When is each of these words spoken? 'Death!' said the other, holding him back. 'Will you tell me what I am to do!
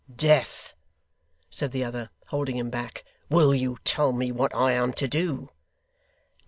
'Death!' 0.11 0.73
said 1.51 1.71
the 1.71 1.83
other, 1.83 2.09
holding 2.29 2.57
him 2.57 2.71
back. 2.71 3.05
'Will 3.29 3.53
you 3.53 3.77
tell 3.83 4.11
me 4.11 4.31
what 4.31 4.51
I 4.55 4.71
am 4.71 4.93
to 4.93 5.07
do! 5.07 5.49